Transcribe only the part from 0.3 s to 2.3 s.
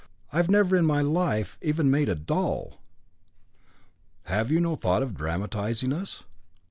I never in my life even made a